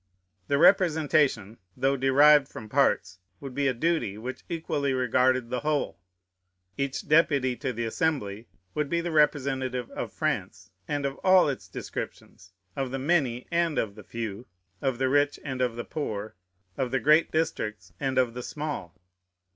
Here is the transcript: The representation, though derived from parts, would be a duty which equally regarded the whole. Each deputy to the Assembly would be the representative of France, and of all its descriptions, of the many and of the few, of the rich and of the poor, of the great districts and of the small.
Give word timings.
The 0.47 0.57
representation, 0.57 1.59
though 1.77 1.95
derived 1.95 2.47
from 2.47 2.69
parts, 2.69 3.19
would 3.39 3.53
be 3.53 3.67
a 3.67 3.73
duty 3.75 4.17
which 4.17 4.43
equally 4.49 4.93
regarded 4.93 5.51
the 5.51 5.59
whole. 5.59 5.99
Each 6.75 7.07
deputy 7.07 7.55
to 7.57 7.71
the 7.71 7.85
Assembly 7.85 8.47
would 8.73 8.89
be 8.89 8.99
the 8.99 9.11
representative 9.11 9.91
of 9.91 10.11
France, 10.11 10.71
and 10.87 11.05
of 11.05 11.17
all 11.17 11.47
its 11.49 11.67
descriptions, 11.67 12.51
of 12.75 12.89
the 12.89 12.97
many 12.97 13.45
and 13.51 13.77
of 13.77 13.93
the 13.93 14.03
few, 14.03 14.47
of 14.81 14.97
the 14.97 15.07
rich 15.07 15.39
and 15.45 15.61
of 15.61 15.75
the 15.75 15.85
poor, 15.85 16.35
of 16.77 16.89
the 16.89 16.99
great 16.99 17.31
districts 17.31 17.93
and 17.99 18.17
of 18.17 18.33
the 18.33 18.41
small. 18.41 18.99